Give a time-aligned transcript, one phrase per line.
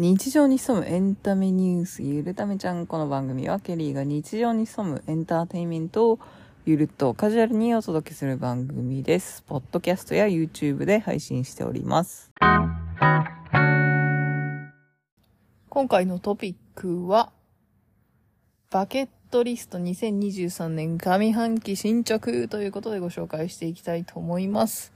[0.00, 6.20] 日常に潜むエンタメニュースゆるためちゃんこの番組はケリーが日常に潜むエンターテインメントを
[6.66, 9.42] ゆるっとカジュアルにお届けする番組です。
[9.42, 12.30] ポッドキャストや YouTube で配信しております。
[15.68, 17.32] 今回のトピックは、
[18.70, 24.92] バケットリスト2023年上半期新着ということでご紹介していきたいと思います。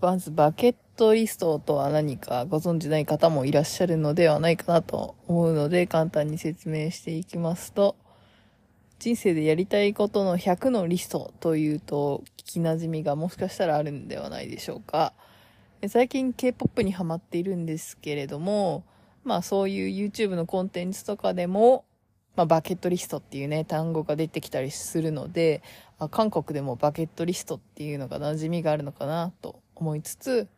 [0.00, 7.96] まず、バケットリストとは何かご存知ない方もいらっしゃるのではないかなと思うので、簡単に説明していきますと、
[8.98, 15.12] 人生でやりたいことの100のリストというと、聞き馴染みがもしかしたらあるんではないでしょうか。
[15.88, 18.84] 最近 K-POP にハマっているんですけれども、
[19.24, 21.84] まあそういう YouTube のコンテンツとかでも、
[22.36, 25.62] まあバケットリストっていうね、単語が出てきたりするので、
[25.98, 30.48] あ韓国でもバケットリストっていうのが馴染みがあるのかなと思いつつ、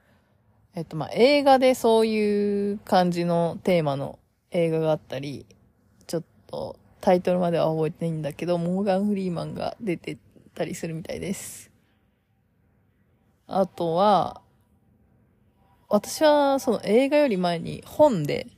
[0.74, 4.18] えっとま映画でそういう感じのテーマの
[4.50, 5.46] 映画があったり、
[6.06, 10.18] ちょっとタイトルまでは覚えてないんだけど、モーガン・フリーマンが出て
[10.54, 11.70] たりするみたいです。
[13.46, 14.40] あとは、
[15.88, 18.48] 私はその映画より前に本で、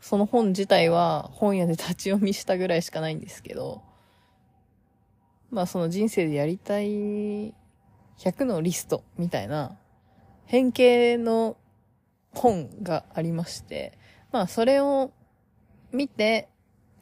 [0.00, 3.82] その本自体は本屋で立ち読みしたぐらいしかないんですけど、
[5.50, 7.54] まあその人生でやりたい
[8.22, 9.76] 100のリストみたいな
[10.46, 11.56] 変形の
[12.32, 13.98] 本がありまして、
[14.30, 15.10] まあそれを
[15.92, 16.48] 見て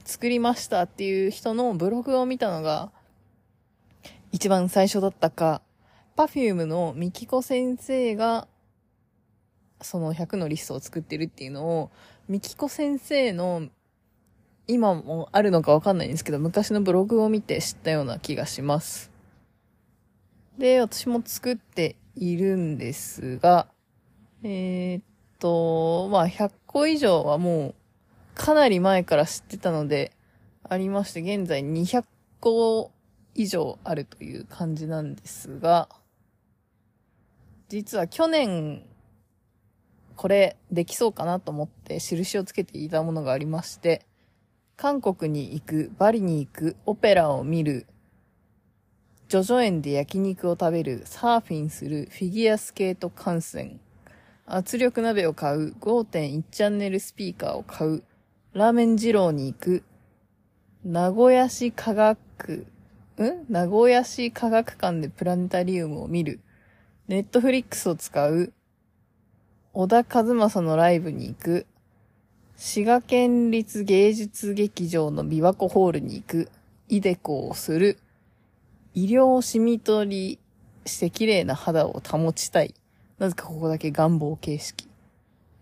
[0.04, 2.90] 作りましたっていう人のブログを見たのが
[4.32, 5.60] 一番最初だったか、
[6.16, 8.48] パフュームのミキコ先生が
[9.82, 11.90] その100のリストを作ってるっていうのを、
[12.28, 13.68] ミキコ先生の
[14.66, 19.09] 今もあるのかわかんないんですけど、昔のブログを見て知ったような気がします。
[20.60, 23.66] で、私も作っているんですが、
[24.42, 25.02] えーっ
[25.38, 27.74] と、まあ、100個以上はもう、
[28.34, 30.12] かなり前から知ってたので、
[30.68, 32.04] ありまして、現在200
[32.40, 32.92] 個
[33.34, 35.88] 以上あるという感じなんですが、
[37.70, 38.84] 実は去年、
[40.14, 44.04] これできそうかなと思って印をつけていたものがありまして、
[44.76, 47.86] 韓国に行く、バリに行く、オペラを見る、
[49.30, 53.78] ジョジョ園で焼肉を食べる、サーフィンする、フィギュアスケート観戦、
[54.44, 58.02] 圧力鍋を買う、5.1チャンネルスピーカーを買う、
[58.54, 59.84] ラーメン二郎に行く、
[60.84, 62.18] 名古屋市科学、
[62.50, 62.66] ん？
[63.48, 66.40] 名古屋市科学館でプラネタリウムを見る、
[67.06, 68.52] ネットフリックスを使う、
[69.72, 71.66] 小田和正のライブに行く、
[72.56, 76.50] 滋賀県立芸術劇場の琵琶湖ホールに行く、
[76.88, 77.96] イデコをする、
[78.94, 80.38] 医療シミ取り
[80.84, 82.74] して綺麗な肌を保ちたい。
[83.18, 84.88] なぜかここだけ願望形式。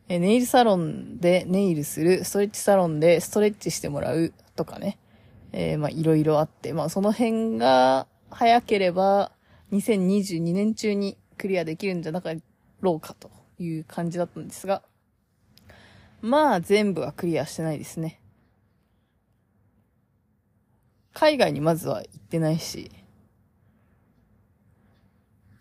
[0.09, 4.99] えネイルサロンでネイルする、ストレッチサロンでストレッチしてもらうとかね。
[5.53, 9.33] えーまあいろいろあって、まあその辺が早ければ
[9.73, 12.33] 2022年中にクリアできるんじゃなか
[12.81, 14.83] ろうかという感じだったんですが、
[16.23, 18.21] まあ全部はクリアしてないですね。
[21.13, 22.91] 海外にまずは行ってないし、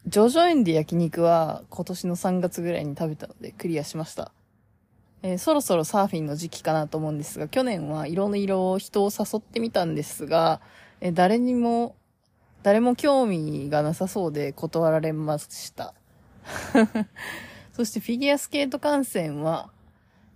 [0.07, 4.31] ジョジョ園で焼肉は今年の3月ぐらいに食べたのでクリアしました。
[5.21, 10.61] えーそろそろサーフィンの時期かなと思うんですが、去年は色の色を人を誘ってみたんですが、
[11.01, 11.95] えー誰にも、
[12.63, 15.93] 誰も興味がなさそうで断られました。
[17.73, 19.69] そしてフィギュアスケート観戦は、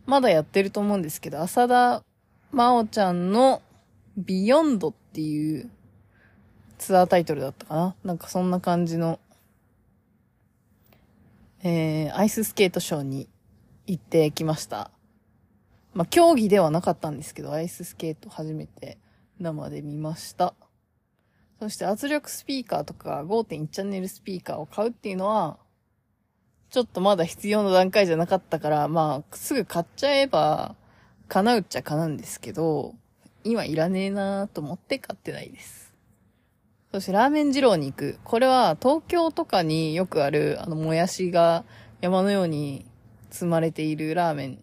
[0.06, 2.04] まだやってると思うんですけど、浅田
[2.52, 3.62] 真央ちゃんの
[4.18, 5.70] ビヨンドっていう
[6.78, 7.96] ツアータイトルだったかな？
[8.04, 9.18] なんかそんな感じの、
[11.64, 13.30] えー、アイススケートショーに
[13.86, 14.90] 行ってきました。
[15.94, 18.98] まあ、競技ではなかったんですけど、アイススケート初めて
[19.40, 20.56] 生で見ました。
[21.60, 25.60] そして圧力スピーカーとか5.1チャンネルスピーカーを買うっていうのは、
[26.72, 30.76] ちょっとまだ必要な段階じゃなかったから、まあ、すぐ買っちゃえば、
[31.28, 32.96] 叶うっちゃ叶うんですけど、
[33.44, 35.91] 今いらねえなと思って買ってないです。
[36.92, 38.20] そしてラーメン二郎に行く。
[38.26, 41.64] これは東京とかによくある、あの、もやしが
[42.02, 42.86] 山のように
[43.30, 44.60] 積まれているラーメン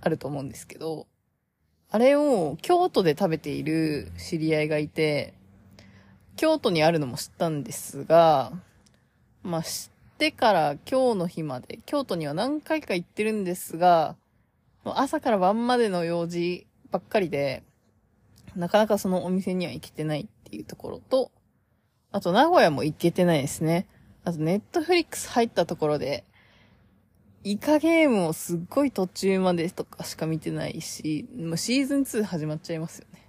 [0.00, 1.08] あると思うんですけど、
[1.90, 5.34] あれを京都で食べている知り合いがいて、
[6.36, 8.52] 京都にあるのも知ったんですが、
[9.42, 14.14] まあ、知ってから今日の日まで、京都には何回か行ってるんですが、
[14.84, 17.64] 朝から晩までの用事ばっかりで、
[18.54, 21.32] なかなかそのお店には行けてないっていうところと、
[22.12, 23.86] あと名古屋も行けてないですね。
[24.24, 26.24] あとネットフリックス入ったところで、
[27.44, 33.26] イカゲームをすっごい途中までとかしか見てないし、もうシーズン2始まっちゃいますよね。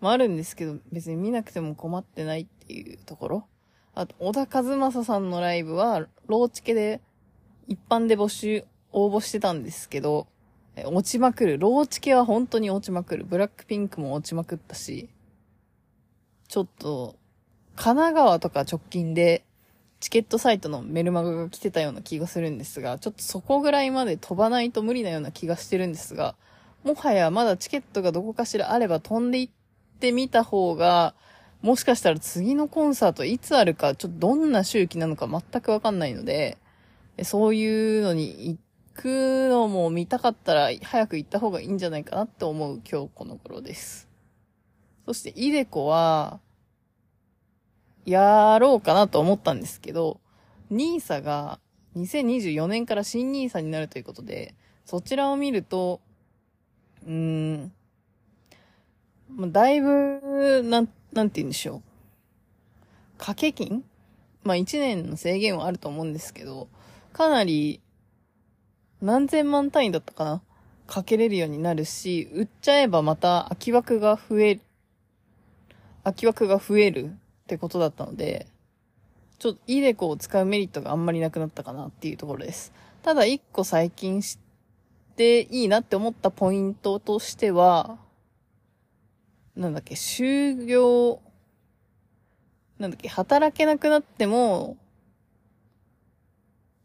[0.00, 3.46] まああるんですけど、別に見なくても困ってないっていうところ。
[3.94, 7.00] あと、小田和正さんのライブは、ローチケで、
[7.68, 10.26] 一般で募集、応募してたんですけど、
[10.86, 11.58] 落ちまくる。
[11.58, 13.24] ローチケは本当に落ちまくる。
[13.24, 15.10] ブラックピンクも落ちまくったし、
[16.48, 17.16] ちょっと、
[17.76, 19.44] 神奈川とか直近で、
[20.00, 26.34] チケットサイトのメルマガが来てたような気がするんですが、ちょっとそこぐらいまで飛ばないと無理なような気がしてるんですが、
[26.84, 29.50] もはやまだチケットがどこかしらあれば飛んでいっ
[29.98, 31.14] てみた方が、
[31.60, 36.56] もしかしたら次のコンサートいつあるか、ちょっとどんな周期なのか全くわかんないので、
[37.22, 38.58] そういうのに行
[38.94, 44.08] くのも見たかったら早く行った方がいいんじゃないかなって思う今日この頃です。
[45.04, 46.40] そして、イデコは、
[48.04, 50.20] やろうかなと思ったんですけど、
[50.70, 51.60] ニーサが
[51.96, 54.54] 2024年から新ニーサになるということで、
[54.84, 56.00] そちらを見ると、
[57.06, 57.72] うーん、
[59.52, 61.82] だいぶ、なん、なんて言うんでしょう。
[63.18, 63.84] 掛け金？
[64.42, 66.68] まあ1年の制限はあると思うんですけど、
[67.12, 67.80] かなり、
[69.02, 70.42] 何千万単位だったかな？
[70.86, 74.62] かけれるようになるし、売っちゃえばまた空き枠が増える、
[76.02, 77.16] 空き枠が増える
[77.50, 78.46] ってことだったので、
[79.40, 82.72] ちょっとイデコを使うメリットがあんまりなくなったかなっていうところです。
[83.02, 87.98] ただ一個最近知っていいなって思ったポイントとしては、
[89.56, 91.20] なんだっけ、就業、
[92.78, 94.76] なんだっけ、働けなくなっても、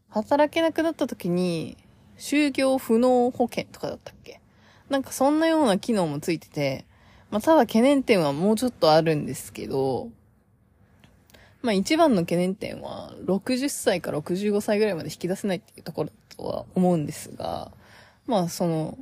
[0.09, 1.77] 働けなくなった時に、
[2.17, 4.41] 就業不能保険とかだったっけ？
[4.89, 6.85] なんかそんなような機能もついてて、
[7.29, 10.09] まあ、ただ懸念点はもうちょっとあるんですけど、
[11.65, 17.71] まあ一番の懸念点は、60歳から65歳ぐらいまで引き出せないっていうところとは思うんですが、
[18.27, 18.99] まあその、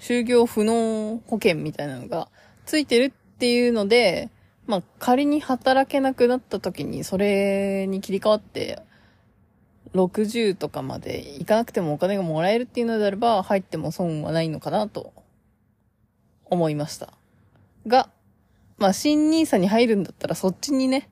[0.00, 2.28] 就業不能保険みたいなのが
[2.64, 4.30] ついてるっていうので、
[4.66, 8.82] まあ仮に働けなくなった時にそれに切り替わって、
[9.92, 15.12] 60とかまで行かなくてもお金がもらえるっていうのであれば、入っても損はないのかなと
[16.46, 17.12] 思いました。
[17.86, 18.08] が、
[18.78, 21.10] まあ新 nisa に入るんだったらそっちにね、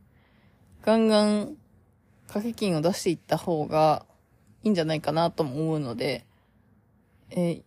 [0.85, 1.57] ガンガン
[2.27, 4.05] 掛け金を出していった方が
[4.63, 6.27] いいんじゃないかなとも思うので、
[7.31, 7.63] え、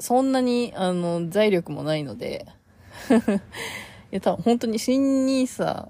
[0.00, 2.46] そんなに、あの、財力もないので
[4.10, 5.88] いや、多分本当に新ニーサ、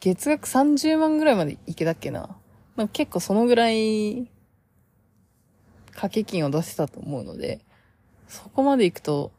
[0.00, 2.34] 月額30万ぐらいまでいけたっけな。
[2.74, 4.30] まあ、結構そのぐらい、
[5.88, 7.60] 掛け金を出せたと思うので、
[8.26, 9.32] そこまで行くと、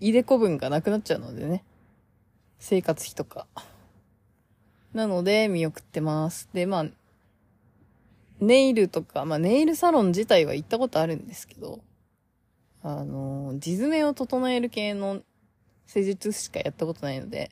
[0.00, 1.64] いでこ分がなくなっちゃうのでね。
[2.58, 3.46] 生活費とか。
[4.96, 6.48] なので、見送ってます。
[6.54, 6.86] で、まあ、
[8.40, 11.80] ネイルとか、まあ、ネイルサロン自体は行ったことあるんですけど、
[12.82, 15.20] あの、地爪を整える系の
[15.86, 17.50] 施術しかやったことないので、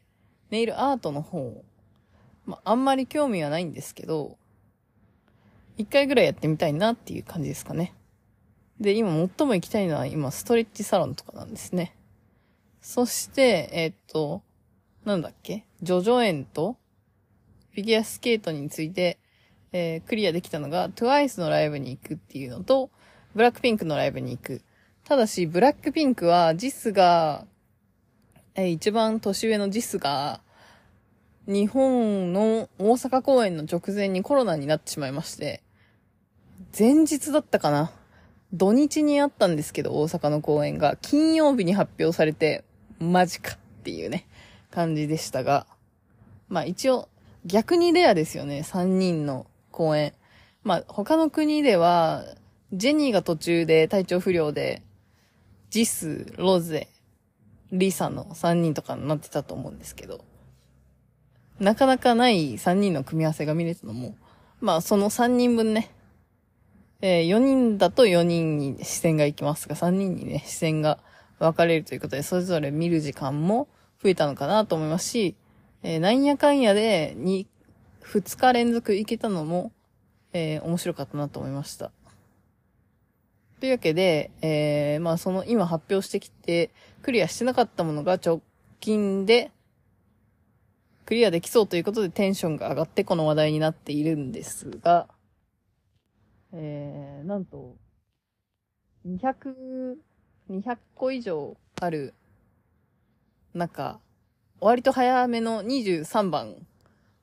[0.49, 1.63] ネイルアートの方、
[2.47, 4.39] まあ、あんまり興味はないんですけど、
[5.77, 7.93] 一回ぐらいやってみたいなっていう感じですかね。
[8.81, 11.95] で、今最も行きたいのは今ストレッチサロンとかなんですね。
[12.81, 14.41] そして、えー、っと、
[15.05, 15.67] なんだっけ？
[15.83, 16.79] ジョジョ園と
[17.75, 19.19] フィギュアスケートについて、
[19.73, 22.91] えー、クリアできたのが、TWICE のライブに行くっていうのと、
[23.35, 24.63] ブラックピンクのライブに行く。
[25.03, 27.47] ただし、ブラックピンクは、ジスが、
[28.55, 30.41] えー、一番年上のジスが、
[31.49, 35.61] 日本の大阪公演の直前にコロナになってしまいまして、
[36.79, 37.91] 前日だったかな。
[38.53, 42.63] 土日にあったんですけど、大阪の公演が、金曜日に発表されて、
[43.01, 44.29] マジかっていうね、
[44.71, 45.67] 感じでしたが、
[46.49, 47.09] まあ一応、
[47.45, 50.15] 逆にレアですよね、3人の公演。
[50.63, 52.25] まあ、他の国では、
[52.73, 54.83] ジェニーが途中で体調不良で、
[55.71, 56.89] ジス、ロゼ、
[57.71, 60.25] リサの3人とかになってたと思うんですけど、
[61.59, 64.17] なかなかない3人の組み合わせが見れたのも、
[64.61, 65.91] まあ、その3人分ね、
[67.03, 70.99] えー、4人だと4人に視線が行きますが、3人にね、視線が
[71.39, 73.69] 分かれるということで、それぞれ見る時間も
[74.03, 75.37] 増えたのかなと思いますし、
[75.87, 77.47] えー、なんやかんやで、に、
[78.01, 79.71] 2日連続行けたのも、
[80.33, 81.93] えー、面白かったなと思いました。
[83.61, 86.71] というわけで、えー、まあその今発表してきて、
[87.03, 88.41] クリアしてなかったものが直
[88.81, 89.53] 近で、
[91.05, 95.07] クリアできそうということでテンションが上がってこの話題になっているんですが、
[96.55, 97.77] えー、なんと、
[99.07, 99.97] 200、
[100.49, 102.15] 200個以上ある
[103.53, 104.01] 中、
[104.61, 106.57] 割と早めの23番、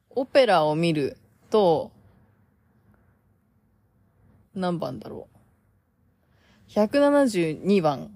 [0.10, 1.18] オペラを見る
[1.50, 1.92] と、
[4.54, 5.28] 何番だろ
[6.70, 6.70] う。
[6.70, 8.12] 172番。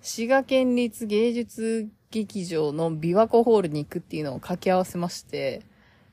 [0.00, 5.62] 滋賀県立芸術劇場の琵琶湖ホールに行くっていうのを掛け合わせまして、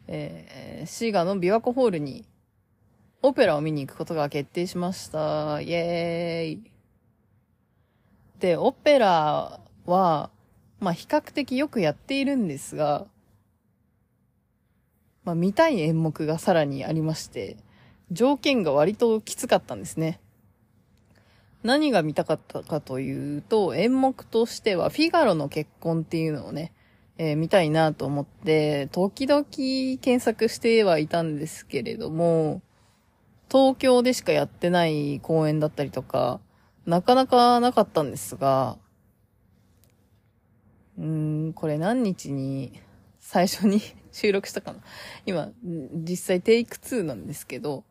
[0.08, 2.26] えー、滋賀の琵琶湖ホールに
[3.22, 5.60] オペラを見に行くことが決定しました。
[5.60, 6.72] イエーイ。
[8.40, 10.30] で、オペラは、
[10.80, 13.06] まあ比較的よくやっているんですが、
[15.24, 17.58] まあ見たい演目がさらにありまして、
[18.12, 20.20] 条件が割ときつかったんですね。
[21.62, 26.72] 何が見たかったかというと、演目としては、フィガロの結婚っていうのをね、
[27.18, 32.62] えー、見たいなと思って、時々検索してはいたんですけれども、
[33.52, 36.40] 東京でしかやってない公演だったりとか、
[36.86, 38.78] なかなかなかったんですが、
[41.00, 42.80] うーん、これ何日に
[43.20, 44.80] 最初に 収録したかな。
[45.26, 47.86] 今、実際テイク2なんですけど、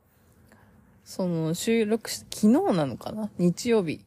[1.05, 3.31] その収録し、昨日なのかな？
[3.39, 4.05] 日曜日。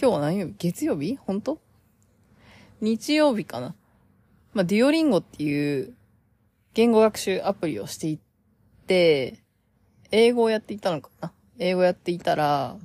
[0.00, 0.54] 今日は何曜日？
[0.58, 1.16] 月曜日？
[1.16, 1.58] 本当？
[2.82, 3.74] 日曜日かな。
[4.52, 5.94] まあ、デュオリンゴっていう
[6.74, 8.18] 言語学習アプリをしていっ
[8.86, 9.38] て、
[10.10, 11.32] 英語をやっていたのかな？
[11.58, 12.76] 英語やっていたら、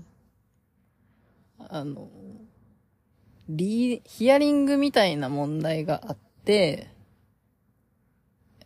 [1.58, 2.10] あの、
[3.50, 6.90] リヒアリングみたいな問題があって、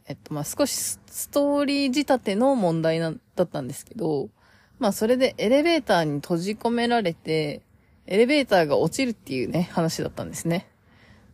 [0.07, 4.29] えっと、まあ、少しストーリー仕立ての問題な、だったんですけど、
[4.79, 7.61] まあそれでエレベーターに閉じ込められて、
[8.07, 10.67] エレベーターが落ちるっていうね、話だったんですね。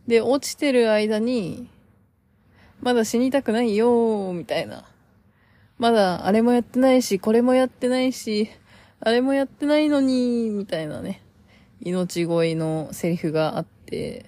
[0.06, 1.68] で、落ちてる間に、
[2.82, 4.84] まだ死にたくないよー、みたいな。
[5.78, 8.50] まだあれもやってないし、これもやってないし、
[9.00, 11.22] あれもやってないのに、みたいなね。
[11.80, 14.26] 命乞いのセリフがあって。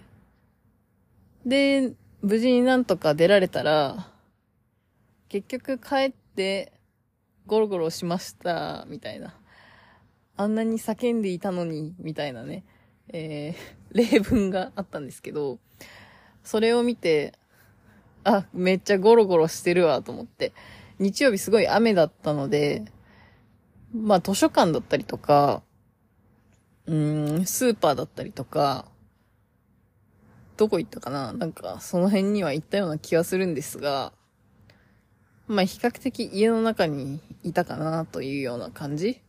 [1.47, 4.11] で、無事になんとか出られたら、
[5.29, 6.73] 結局帰って、
[7.47, 9.35] ゴロゴロしました、みたいな。
[10.37, 12.65] あんなに叫んでいたのに、みたいなね、
[13.09, 15.59] えー、 例文があったんですけど、
[16.45, 17.35] それを見て、
[18.25, 20.53] あ、めっちゃゴロゴロしてるわ、と思って。
[20.99, 22.85] 日曜日すごい雨だったので、
[23.95, 25.63] まあ図書館だったりとか、
[26.89, 28.87] うん、スーパーだったりとか、
[30.57, 31.35] どこ行ったかな？
[31.35, 34.13] なんか、その辺には行ったような気がするんですが、
[35.47, 39.21] まあ比較的家の中にいたかなというような感じ。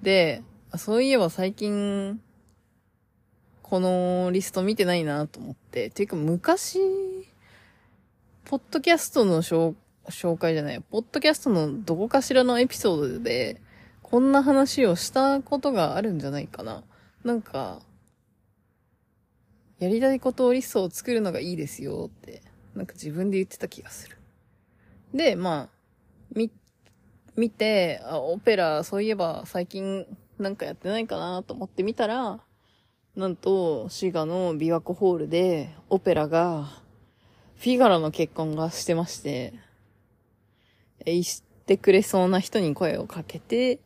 [0.00, 0.42] で、
[0.76, 2.22] そういえば最近、
[3.62, 5.90] このリスト見てないなと思って。
[5.90, 6.78] ていうか昔、
[8.44, 9.74] ポッドキャストの紹
[10.38, 13.60] 介じゃない、ポッドキャストのどこかしらのエピソードで、
[14.10, 16.82] こんな話をしたことがあるんじゃないかな。
[17.22, 17.80] なんか、
[19.78, 22.42] やりたいことをリストを作るのがいいですよって、
[22.74, 24.18] なんか自分で言ってた気がする。
[25.14, 25.76] で、まあ、
[26.34, 26.50] み、
[27.36, 30.04] 見て、あ、オペラ、そういえば最近
[30.40, 32.40] なんかやってないかなと思って見たら、
[33.14, 36.82] なんと、滋賀の琵琶湖ホールで、オペラが、
[37.58, 39.54] フィガロの結婚がしてまして、
[41.06, 43.78] え、知ってくれそうな人に声をかけて、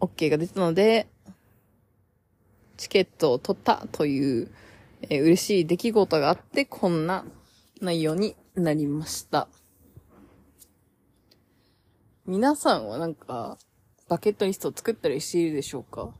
[0.00, 1.06] OK が出たので、
[2.76, 4.50] チケットを取ったという、
[5.02, 7.24] え嬉しい出来事があって、こんな
[7.80, 9.48] 内容になりました。
[12.26, 13.58] 皆さんはなんか、
[14.08, 16.12] バケットリストを作ったりしているでしょうか？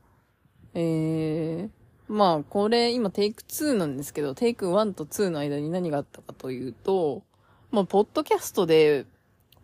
[0.74, 1.70] えー、
[2.12, 7.22] まあ、これ、今テイク2なんですけど、テイク1と2の間に何があったかというと、
[7.70, 9.06] まあ、ポッドキャストで、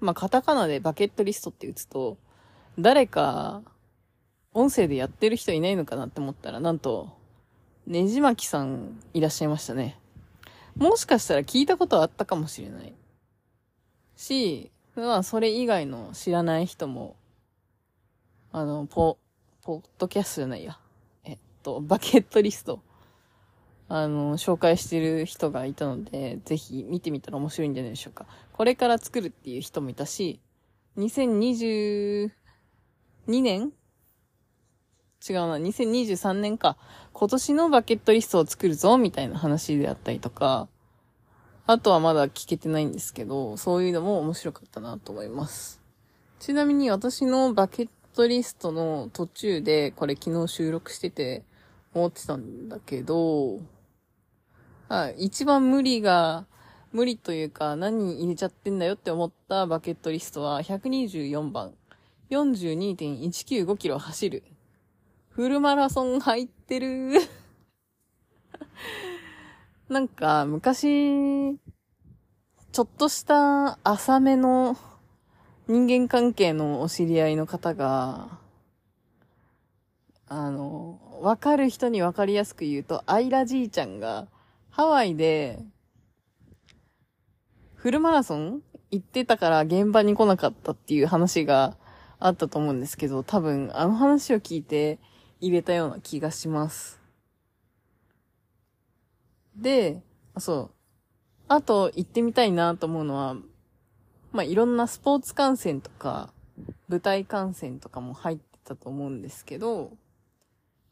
[0.01, 2.19] まあ、カタカナでバケットリストって打つと、
[2.79, 3.63] 誰か、
[4.57, 7.11] 音声でやってる人いないのかなって思ったら、なんと、
[7.87, 9.99] ねじまきさんいらっしゃいましたね。
[10.77, 12.95] もしかしたら聞いたことあったかもしれない。
[14.17, 17.17] し、まあ、それ以外の知らない人も、
[18.51, 19.19] あの、ポ、
[19.61, 20.79] ポッドキャストじゃないや。
[21.25, 22.81] えっと、バケットリスト、
[23.91, 28.27] あの、紹介してる人がいたので、ぜひ見てみたら面白いんじゃないでしょうか。
[28.55, 30.41] これから作るっていう人もいたし、
[30.97, 32.31] 2022
[33.27, 33.71] 年
[35.29, 36.77] 違うな、2023年か。
[37.13, 40.69] 今年のバケットリストを作るぞ、みたいな話であったりとか、
[41.67, 45.81] あとはまだ聞けてないんですけど、そういうのも面白かったなと思います。
[46.39, 51.43] ちなみに私のバケットリストの途中で、これ昨日収録してて
[51.93, 53.59] 思ってたんだけど、
[54.89, 56.47] はい、一番無理が、
[56.93, 61.75] 無理というか何入れちゃってんだよって思ったバケットリストは124番。
[62.31, 64.43] 42.195キロ走る。
[65.37, 67.21] フルマラソン入ってる。
[69.87, 71.59] なんか、昔、
[72.73, 74.79] ちょっとした浅めの
[75.69, 78.39] 人間関係のお知り合いの方が、
[80.27, 84.29] あの、わかる人にわかりやすく言うと、アイラじいちゃんが、
[84.71, 85.59] ハワイで、
[87.75, 91.77] フルマラソン行ってたから現場に来なかったっていう話が
[92.19, 94.99] あったと思うんですけど、多分あの話を聞いて
[95.41, 97.01] 入れたような気がします。
[99.57, 100.03] で、
[100.39, 100.77] そう。
[101.49, 103.37] あと行ってみたいなと思うのは、
[104.33, 106.33] まあ、いろんなスポーツ観戦とか、
[106.89, 109.93] 舞台観戦とかも入ってたと思うんですけど、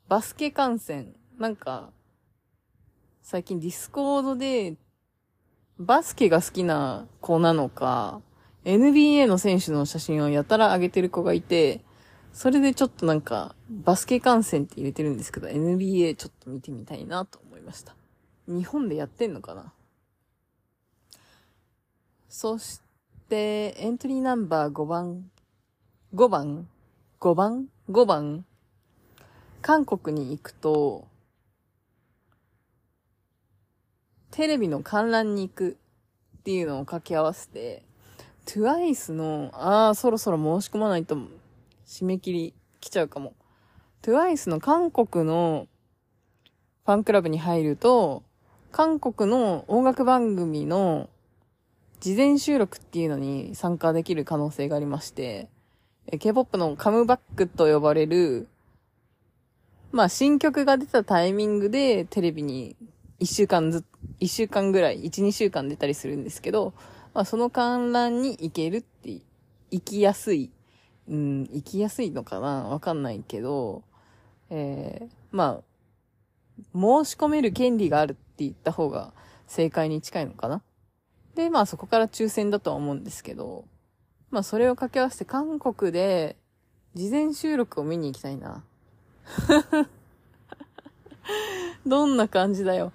[0.08, 1.90] バスケ観戦、なんか、
[3.22, 4.76] 最近ディスコードで、
[5.78, 8.20] バスケが好きな子なのか、
[8.64, 11.83] NBA の選手の写真をやたら上げてる子がいて、
[12.34, 17.94] それでちょっとなんか、バスケ観戦って入れてるんですけど、NBA ちょっと見てみたいなと思いました。
[18.48, 19.72] 日本でやってんのかな？
[22.28, 22.80] そし
[23.28, 25.30] て、エントリーナンバー5番、
[26.12, 26.68] 5番
[27.20, 28.44] ?5 番 ?5 番？
[29.62, 31.06] 韓国に行くと、
[34.32, 35.76] テレビの観覧に行く
[36.38, 37.84] っていうのを掛け合わせて、
[38.46, 41.16] TWICE の、ああ、そろそろ申し込まないと、
[41.86, 43.34] 締め切り来ちゃうかも。
[44.02, 45.68] TWICE の韓国の
[46.84, 48.22] ファンクラブに入ると、
[48.72, 51.08] 韓国の音楽番組の
[52.00, 55.48] 事前収録っていうのに参加できる可能性がありまして、
[56.10, 58.48] K-POP のカムバックと呼ばれる
[59.94, 62.74] まあ新曲が出たタイミングでテレビに
[63.20, 63.84] 一週間ず、
[64.18, 66.74] 一週間ぐらい、一、二週間出たりするんですけど、
[67.14, 69.20] まあその観覧に行けるって、
[69.70, 70.50] 行きやすい。
[71.08, 73.82] うん、行きやすいのかなわかんないけど、
[74.50, 75.62] えー、まあ、
[76.72, 79.12] 申し込める権利があるって言った方が
[79.46, 80.62] 正解に近いのかな
[81.34, 83.64] で、まあそこから抽選だとは思うんですけど、
[84.30, 86.36] まあそれを掛け合わせて韓国で
[86.94, 88.64] 事前収録を見に行きたいな。
[91.86, 92.92] どんな感じだよ。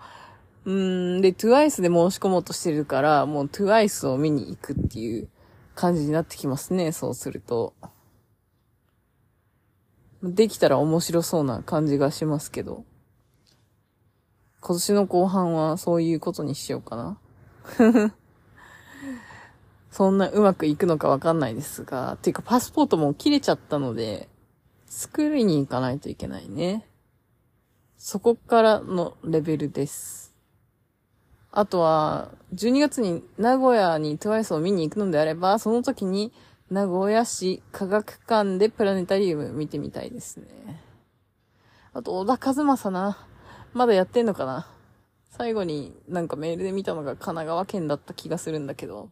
[0.66, 5.28] うーん、で、TWICE で申し込もうとしてるから、もう TWICE を見に行くっていう
[5.76, 7.74] 感じになってきますね、そうすると。
[10.24, 12.84] できたら面白そうな感じがしますけど。
[14.62, 17.18] 今年の後半はそういうことにしようかな。
[19.90, 24.28] そんなうまくいくのかわかんないですが、ていうかパスポートも切れちゃったので、
[24.86, 26.86] 作りに行かないといけないね。
[27.98, 30.34] そこからのレベルです。
[31.52, 36.32] あとは、12月に名古屋に TWICE を見に行くのであれば、その時に
[36.70, 40.46] 名古屋市科学館でプラネタリウム見てみたいですね。
[41.94, 43.26] あと、小田和正な。
[43.74, 44.68] まだやってんのかな
[45.32, 49.10] 最後になんかメールで見たのが神奈川県だった気がするんだけど、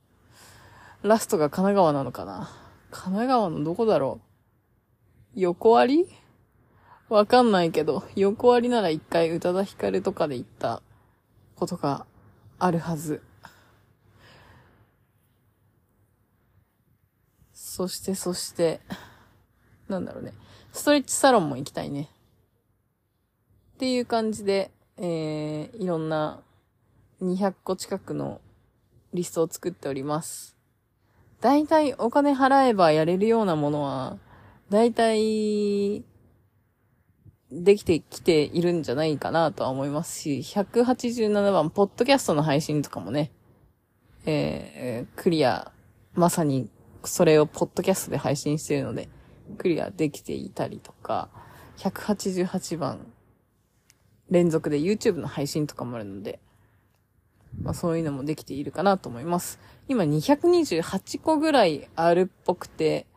[1.01, 2.49] ラストが神奈川なのかな
[2.91, 4.19] 神奈川のどこだろ
[5.35, 6.09] う横割り？
[7.09, 10.83] わかんないけど、横割りなら一回宇多田ヒカルとかで行った
[11.55, 12.05] ことが
[12.59, 13.23] あるはず。
[17.77, 18.81] そして、そして、
[19.87, 20.33] なんだろうね。
[20.73, 22.09] ストレッチサロンも行きたいね。
[23.75, 26.41] っていう感じで、えー、いろんな
[27.21, 28.41] 200個近くの
[29.13, 30.57] リストを作っております。
[31.39, 34.17] だいたいお金払えばやれるようなものは、
[34.71, 36.03] 大体、
[37.51, 43.31] できてきているんじゃないかなとは思いますし、187番、ポッドキャストの配信とかもね、
[44.25, 45.71] えー、クリア、
[46.15, 46.71] まさに
[47.07, 49.09] それをポッドキャストで配信してるので、
[49.57, 51.29] クリアできていたりとか、
[51.77, 53.07] 188番、
[54.29, 56.39] 連続で YouTube の配信とかもあるので、
[57.61, 59.59] まあそういうのもできているかなと思います。
[59.87, 63.07] 今228個ぐらいあるっぽくて、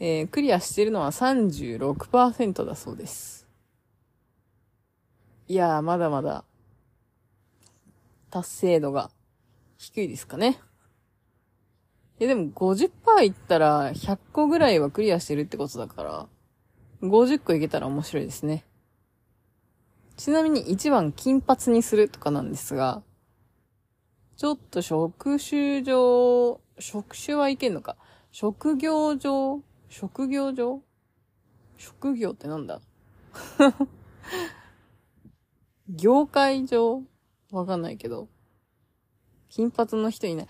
[0.00, 3.46] えー、クリアしてるのは36%だそうです。
[5.48, 6.44] いやー、まだまだ、
[8.30, 9.10] 達成度が
[9.78, 10.58] 低いですかね。
[12.18, 12.90] いや、でも50%
[13.24, 16.26] いったら100個ぐらいはクリアしてるってことだから、
[17.02, 18.64] 50個いけたら面白いですね。
[20.16, 23.02] ちなみに1番金髪にするとかなんですが、
[24.36, 27.96] ちょっと職種上、職種はいけんのか
[28.30, 30.82] 職業上職業上？
[31.78, 32.80] 職業ってなんだ？
[35.88, 37.02] 業界上？
[37.52, 38.28] わかんないけど。
[39.48, 40.46] 金髪の人いない。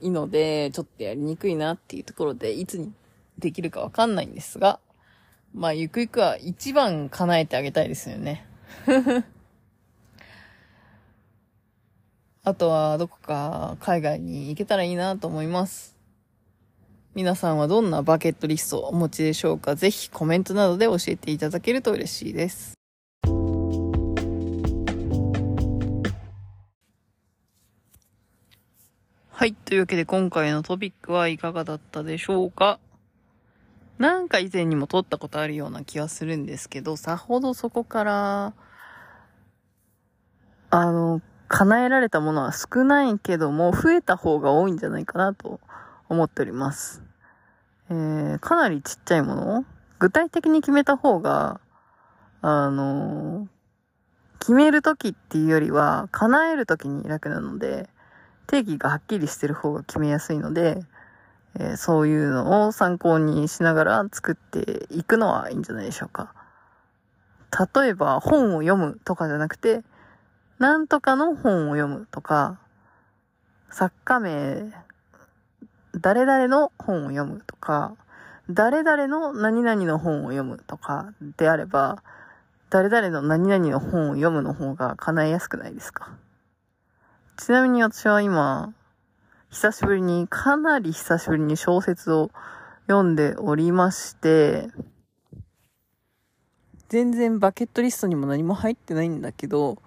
[0.00, 2.92] いので、ちょっとやりにくいなっていうところで、いつに
[3.38, 4.80] できるかわかんないんですが、
[5.54, 8.46] まあ、ゆくゆくは一番叶えてあげたいですよね。
[12.44, 15.96] あとは、どこか海外に行けたらいいなと思います。
[17.14, 19.74] 皆さんはどんなバケットリストをお持ちでしょうか？
[19.74, 22.77] ぜひコメントなどで教えていただけると嬉しいです。
[29.38, 29.54] はい。
[29.54, 32.80] というわけで今回のトピックはいかがだったでしょうか？
[33.96, 38.52] なんか以前にも撮ったことあるような気はするんですけど、さほどそこから、
[40.70, 45.60] あの、叶えられたものは少ないけども、増えた方が多いんじゃないかなと
[46.08, 47.04] 思っております。
[47.90, 49.64] えー、かなりちっちゃいもの？
[50.00, 51.60] 具体的に決めた方が、
[52.40, 53.46] あの
[54.40, 57.88] 決めるときっていうよりは、叶えるときに楽なので、
[58.48, 60.80] 定義がはっきりしてる方が決めやすいので、
[61.54, 66.34] えー、そういうのを参考にしながら作っていくのはいいんじゃないでしょうか。
[67.74, 69.82] 例えば本を読むとかじゃなくて、
[70.58, 72.58] なんとかの本を読むとか、
[73.70, 74.72] 作家名、
[75.94, 77.96] 誰々の本を読むとか、
[78.50, 82.02] 誰々の何々の本を読むとかであれば、
[82.70, 86.16] 誰々の何々の本を読むの方が叶えやすくないですか？
[87.38, 88.74] ちなみに私は今、
[89.50, 92.32] 久しぶりに、かなり久しぶりに小説を
[92.88, 94.68] 読んでおりまして、
[96.88, 99.78] 全然バケットリストにも何も入ってないんだけど、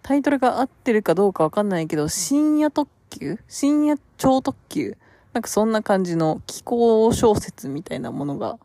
[0.00, 3.38] タイトルが合ってるかどうかわかんないけど、深夜特急？
[3.46, 4.96] 深夜超特急？
[5.34, 8.58] なんかそんな感じの気候小説みたいなものが、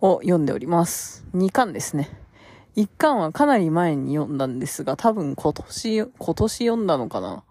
[0.00, 1.26] を読んでおります。
[1.34, 2.08] 2巻ですね。
[2.78, 7.42] 一巻はかなり前に読んだんですが、多分今年、今年読んだのかな？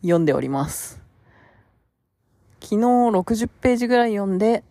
[0.00, 1.02] 読んでおります。
[2.62, 4.64] 昨日60ページぐらい読んで、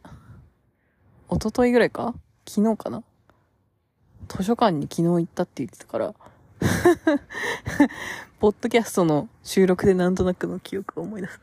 [1.29, 2.15] 一昨日ぐらいか？
[2.49, 3.03] 昨日かな？
[4.27, 6.15] 図書館に昨日行ったって言ってたから、
[8.41, 11.39] ポッドキャストの収録でなんとなくの記憶を思い出す。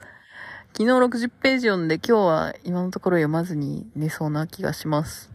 [0.72, 5.33] 昨日60ページ読んで今日は今のところ読まずに寝そうな気がします。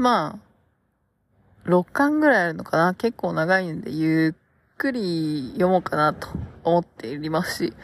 [0.00, 0.40] ま
[1.66, 6.28] あ、6巻ぐらいあるのかな結構長いんで、ゆっくり読もうかなと
[6.64, 7.74] 思っていますし、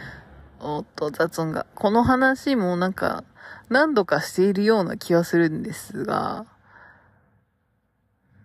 [0.61, 1.66] おっと、雑音が。
[1.74, 3.22] この話もなんか、
[3.68, 6.46] 何度かしているような気はするんですが、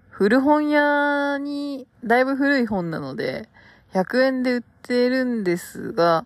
[0.09, 3.47] 古本屋に、だいぶ古い本なので、
[3.93, 6.25] 100円で売ってるんですが、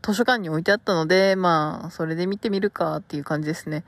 [0.00, 3.84] 図書館に置いてあったので、まあ、それで見てみるかっていう感じですね。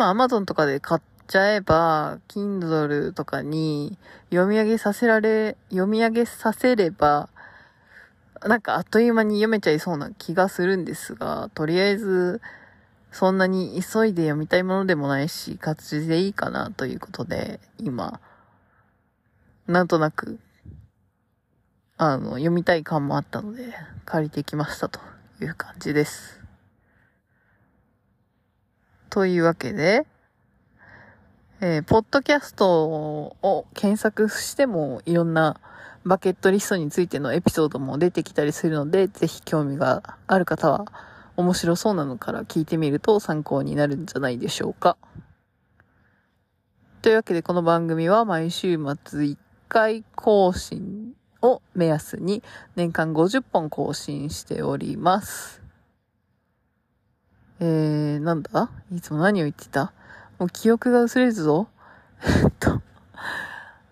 [0.00, 1.00] まあ、アマゾンとかで買っ
[1.30, 3.96] ちゃえば、Kindle とかに
[4.30, 7.28] 読み上げさせられ、読み上げさせれば、
[8.42, 12.40] なんかあっという間に読めちゃいそうな気がするんですが、とりあえず、
[13.12, 18.20] そんなに急いで読みたいものでもないし、活字でいいかなということで、今、
[19.68, 20.40] なんとなく、
[21.96, 23.72] あの、読みたい感もあったので、
[24.04, 24.98] 借りてきましたと
[25.40, 26.40] いう感じです。
[29.10, 30.08] というわけで、
[31.62, 32.84] えー、ポッドキャスト
[33.42, 35.60] を検索してもいろんな
[36.06, 40.86] バケットリストについてのエピソードも出てきたりするので、ぜひ興味がある方は
[41.36, 44.96] 面白そうなのから聞いてみると参考になるんじゃないでしょうか。
[47.02, 49.36] というわけでこの番組は毎週末1
[49.68, 52.42] 回更新を目安に
[52.74, 55.60] 年間50本更新しております。
[57.58, 58.70] えー、なんだ？
[58.90, 59.92] いつも何を言ってた？
[60.40, 61.68] もう記憶が薄れるぞ。
[62.24, 62.80] え っと、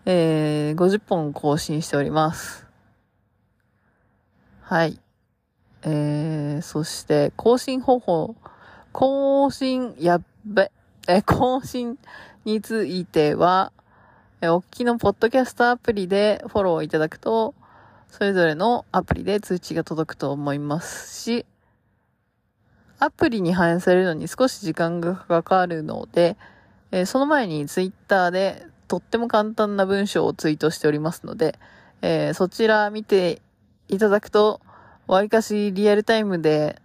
[0.06, 2.66] えー、50本更新しております。
[4.62, 4.98] はい。
[5.82, 8.34] えー、そして、更新方法、
[8.92, 10.72] 更新、やっべ、
[11.06, 11.98] え、更新
[12.46, 13.70] については、
[14.40, 17.54] え、おっきのポッドキャストアプリでフォローいただくと、
[18.08, 21.44] それぞれのアプリで通知が届くと思いますし、
[23.00, 26.36] アプリに反映されるのに少し時間がかかるので、
[26.90, 31.58] えー、その前にツイッターでとっても簡単な文章をツイートしておりますので、
[32.02, 33.40] えー、そちら見て
[33.88, 34.60] いただくと、
[35.06, 36.80] わりかしリアルタイムで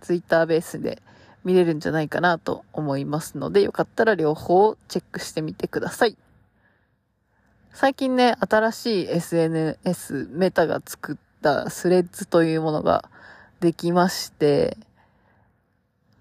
[0.00, 1.02] ツイッターベースで
[1.44, 6.16] 見れるんじゃないかなと思いますので、よかったら両方チェックしてみてください。
[7.72, 13.10] 最近ね、新しい SNS メタが作ったスレッズというものが
[13.60, 14.78] できまして、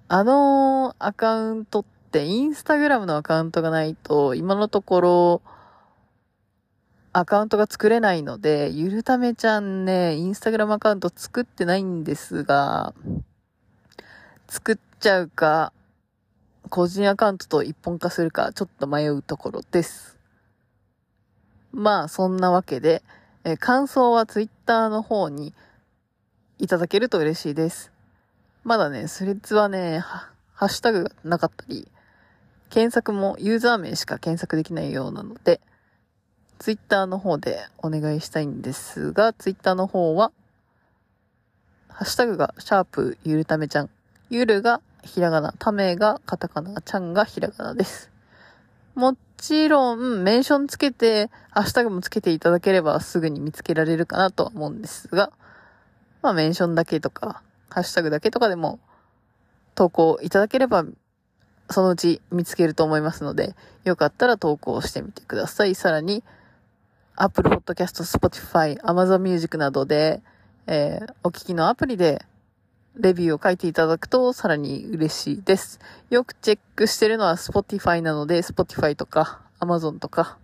[0.08, 5.42] あのアカウントって、インスタグラムのアカウントがないと、今のところ、
[7.12, 12.94] アカウントが作れないので、ゆるためちゃんね、インスタグラムアカウント作ってないんですが、
[14.48, 15.74] 作っちゃうか、
[16.70, 20.20] 個人アカウントと一本化するか、ちょっと迷うところです。
[21.72, 23.02] まあ、そんなわけで、
[23.44, 25.56] え感想はツイッターの方に、
[26.60, 27.95] いただけると嬉しいです。
[28.66, 31.88] まだね、スレッズはね、ハッシュタグがなかったり、
[32.72, 35.62] 検索もユーザー名しか検索できないようなので、
[36.58, 40.32] ツイッターの方でお願いしたいんですが、ツイッターの方は、
[41.90, 43.90] ハッシュタグがシャープゆるためちゃん。
[44.32, 48.10] ゆるがひらがな、ためがカタカナ、ちゃんがひらがなです。
[48.96, 55.32] もちろん、メンションつけて、ハッシュタグもつけていただければすぐに見つけられるかなとは思うんですが、
[56.24, 57.44] まあメンションだけとか、
[57.76, 58.80] ハッシュタグだけとかでも
[59.76, 60.86] 投稿いただければ
[61.70, 65.76] そのうち見つけると思いますので、よかったら投稿してみてください。
[65.76, 66.24] さらに、
[67.16, 70.22] Apple Podcast、Spotify、Amazon Music などで、
[70.68, 72.24] えー、お聞きのアプリで、
[72.98, 75.80] レビューを書いていただくとさらに嬉しいです。
[76.10, 80.38] よくチェックしてるのは Spotify なので、Spotify とか Amazon とか、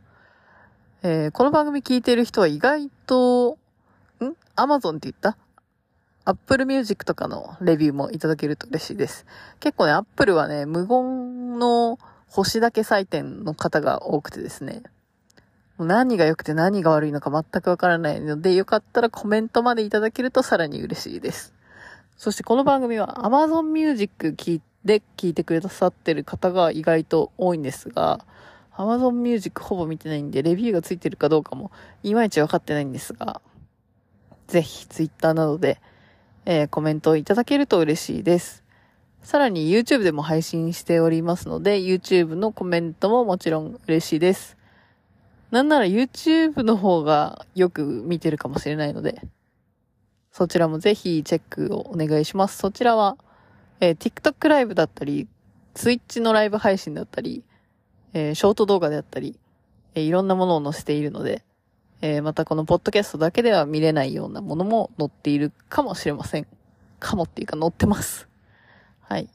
[1.04, 3.58] えー、この番組聞いてる人は意外と、
[4.20, 5.38] ん ?Amazon って言った？
[6.26, 9.26] Apple Music とかのレビューもいただけると嬉しいです。
[9.60, 14.84] 結構ね、Apple はね、無言の星だけ採点の方が多くてですね。
[15.80, 21.54] 何が良くて何が悪いのか全くわからないので、よかったらコメントまでいただけるとさらに嬉しいです。
[22.18, 24.36] そしてこの番組は Amazon Music
[24.86, 28.24] で聞いてくださってる方が意外と多いんですが、
[28.74, 31.72] Amazon Music ほぼ見てないんで、レビューがついてるかどうかも
[32.04, 33.42] いまいちわかってないんですが、
[34.48, 35.82] ぜひ Twitter などで
[36.46, 38.64] えー、コメントをいただけると嬉しいです。
[39.24, 44.58] さらに YouTube でも配信しておりますので、YouTube のコメントももちろん嬉しいです。
[45.52, 49.22] なんなら YouTube の方がよく見てるかもしれないので、
[50.32, 52.58] そちらもぜひチェックをお願いします。
[52.58, 53.18] そちらは、
[53.80, 55.28] えー、TikTok ライブだったり、
[55.76, 57.44] Twitch のライブ配信だったり、
[58.14, 59.38] えー、ショート動画であったり、
[59.94, 61.44] えー、いろんなものを載せているので、
[62.02, 66.48] えー、またこのポッドキャストだけでは見れないようなものも載っているかもしれません。
[67.00, 68.28] かもっていうか載ってます。
[69.02, 69.26] はい。
[69.26, 69.34] とい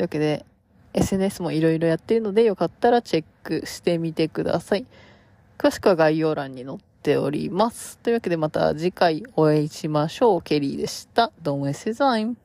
[0.00, 0.44] うわけで、
[0.92, 4.86] SNS もいろいろやっているので、よかったらチェックしてみてください。
[5.56, 7.98] 詳しくは概要欄に載っております。
[7.98, 10.42] というわけでまた次回お会いしましょう。
[10.42, 11.32] ケリーでした。
[11.42, 12.43] どうもエセザイン。